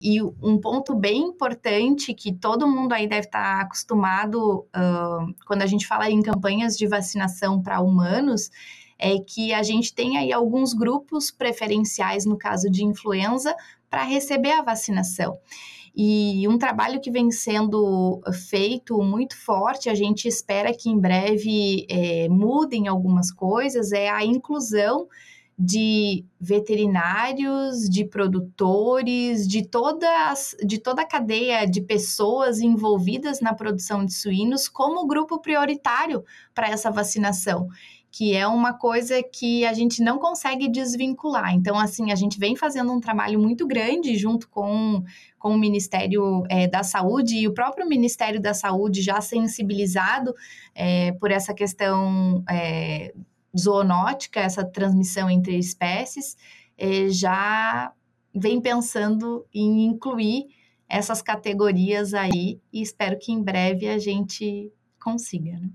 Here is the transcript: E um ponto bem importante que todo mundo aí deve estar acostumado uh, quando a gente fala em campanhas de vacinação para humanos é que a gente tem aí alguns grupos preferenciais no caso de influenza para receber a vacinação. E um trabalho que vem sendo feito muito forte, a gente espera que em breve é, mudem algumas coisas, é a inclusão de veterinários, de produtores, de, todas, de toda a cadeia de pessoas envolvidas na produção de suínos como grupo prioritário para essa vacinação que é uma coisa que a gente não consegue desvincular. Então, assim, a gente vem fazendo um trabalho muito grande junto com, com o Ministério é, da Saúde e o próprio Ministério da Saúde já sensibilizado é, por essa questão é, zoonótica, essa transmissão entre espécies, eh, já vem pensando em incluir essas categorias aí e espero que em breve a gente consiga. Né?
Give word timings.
E 0.00 0.22
um 0.22 0.58
ponto 0.58 0.94
bem 0.94 1.20
importante 1.20 2.14
que 2.14 2.32
todo 2.32 2.66
mundo 2.66 2.94
aí 2.94 3.06
deve 3.06 3.26
estar 3.26 3.60
acostumado 3.60 4.60
uh, 4.60 5.34
quando 5.46 5.60
a 5.60 5.66
gente 5.66 5.86
fala 5.86 6.10
em 6.10 6.22
campanhas 6.22 6.74
de 6.76 6.86
vacinação 6.86 7.62
para 7.62 7.82
humanos 7.82 8.50
é 8.98 9.18
que 9.18 9.52
a 9.52 9.62
gente 9.62 9.94
tem 9.94 10.16
aí 10.16 10.32
alguns 10.32 10.72
grupos 10.72 11.30
preferenciais 11.30 12.24
no 12.24 12.36
caso 12.36 12.70
de 12.70 12.84
influenza 12.84 13.54
para 13.90 14.04
receber 14.04 14.52
a 14.52 14.62
vacinação. 14.62 15.38
E 15.94 16.46
um 16.46 16.56
trabalho 16.56 17.00
que 17.00 17.10
vem 17.10 17.30
sendo 17.30 18.20
feito 18.48 19.02
muito 19.02 19.36
forte, 19.36 19.90
a 19.90 19.94
gente 19.94 20.28
espera 20.28 20.72
que 20.72 20.88
em 20.88 20.98
breve 20.98 21.86
é, 21.90 22.28
mudem 22.28 22.86
algumas 22.88 23.32
coisas, 23.32 23.90
é 23.90 24.08
a 24.08 24.24
inclusão 24.24 25.08
de 25.62 26.24
veterinários, 26.40 27.86
de 27.86 28.02
produtores, 28.06 29.46
de, 29.46 29.62
todas, 29.62 30.56
de 30.64 30.78
toda 30.78 31.02
a 31.02 31.06
cadeia 31.06 31.66
de 31.66 31.82
pessoas 31.82 32.60
envolvidas 32.60 33.42
na 33.42 33.52
produção 33.52 34.02
de 34.02 34.14
suínos 34.14 34.68
como 34.68 35.06
grupo 35.06 35.38
prioritário 35.38 36.24
para 36.54 36.70
essa 36.70 36.90
vacinação 36.90 37.68
que 38.12 38.34
é 38.34 38.44
uma 38.44 38.74
coisa 38.74 39.22
que 39.22 39.64
a 39.64 39.72
gente 39.72 40.02
não 40.02 40.18
consegue 40.18 40.68
desvincular. 40.68 41.54
Então, 41.54 41.78
assim, 41.78 42.10
a 42.10 42.16
gente 42.16 42.40
vem 42.40 42.56
fazendo 42.56 42.92
um 42.92 42.98
trabalho 42.98 43.38
muito 43.38 43.68
grande 43.68 44.16
junto 44.16 44.48
com, 44.48 45.04
com 45.38 45.50
o 45.50 45.58
Ministério 45.58 46.42
é, 46.48 46.66
da 46.66 46.82
Saúde 46.82 47.36
e 47.36 47.46
o 47.46 47.54
próprio 47.54 47.86
Ministério 47.86 48.40
da 48.40 48.52
Saúde 48.52 49.00
já 49.00 49.20
sensibilizado 49.20 50.34
é, 50.74 51.12
por 51.12 51.30
essa 51.30 51.54
questão 51.54 52.42
é, 52.50 53.12
zoonótica, 53.58 54.40
essa 54.40 54.64
transmissão 54.64 55.28
entre 55.28 55.58
espécies, 55.58 56.36
eh, 56.78 57.08
já 57.08 57.92
vem 58.34 58.60
pensando 58.60 59.46
em 59.52 59.84
incluir 59.84 60.46
essas 60.88 61.22
categorias 61.22 62.14
aí 62.14 62.60
e 62.72 62.82
espero 62.82 63.18
que 63.18 63.32
em 63.32 63.42
breve 63.42 63.88
a 63.88 63.98
gente 63.98 64.72
consiga. 65.00 65.52
Né? 65.52 65.70